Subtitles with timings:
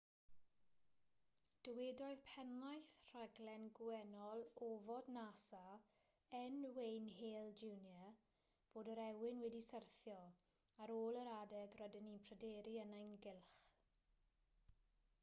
[1.65, 5.59] dywedodd pennaeth rhaglen gwennol ofod nasa
[6.39, 6.57] ,n.
[6.77, 8.09] wayne hale jr.
[8.71, 10.17] fod yr ewyn wedi syrthio
[10.87, 13.53] ar ôl yr adeg rydym ni'n pryderu yn ei gylch